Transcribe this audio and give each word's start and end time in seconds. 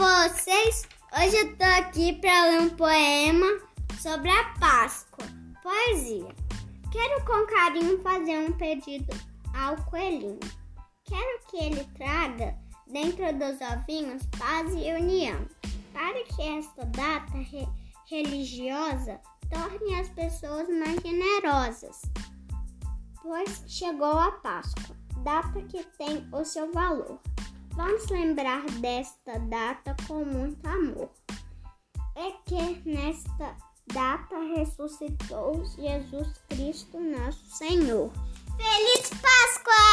vocês? 0.00 0.88
Hoje 1.12 1.36
eu 1.36 1.56
tô 1.58 1.64
aqui 1.78 2.14
para 2.14 2.46
ler 2.46 2.60
um 2.62 2.70
poema 2.70 3.46
sobre 4.00 4.30
a 4.30 4.44
Páscoa. 4.58 5.26
Poesia. 5.62 6.34
Quero 6.90 7.22
com 7.26 7.46
carinho 7.46 8.00
fazer 8.00 8.38
um 8.38 8.52
pedido 8.52 9.14
ao 9.54 9.76
coelhinho. 9.84 10.40
Quero 11.04 11.40
que 11.50 11.58
ele 11.58 11.84
traga 11.98 12.56
dentro 12.86 13.30
dos 13.34 13.60
ovinhos 13.60 14.22
paz 14.38 14.72
e 14.72 14.90
união, 14.90 15.46
para 15.92 16.24
que 16.24 16.42
esta 16.48 16.86
data 16.86 17.36
re 17.36 17.68
religiosa 18.06 19.20
torne 19.50 20.00
as 20.00 20.08
pessoas 20.08 20.66
mais 20.66 20.98
generosas. 21.02 22.00
Pois 23.20 23.62
chegou 23.66 24.18
a 24.18 24.32
Páscoa, 24.32 24.96
data 25.18 25.60
que 25.60 25.84
tem 25.98 26.26
o 26.32 26.42
seu 26.42 26.72
valor. 26.72 27.20
Vamos 27.74 28.06
lembrar 28.08 28.64
desta 28.80 29.38
data 29.38 29.96
com 30.06 30.24
muito 30.24 30.66
amor. 30.66 31.10
É 32.16 32.32
que 32.44 32.88
nesta 32.88 33.56
data 33.92 34.38
ressuscitou 34.56 35.64
Jesus 35.76 36.40
Cristo, 36.48 37.00
nosso 37.00 37.44
Senhor. 37.56 38.10
Feliz 38.56 39.10
Páscoa! 39.10 39.89